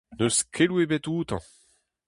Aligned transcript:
N'eus 0.17 0.37
keloù 0.53 0.79
ebet 0.83 1.05
outañ. 1.13 1.43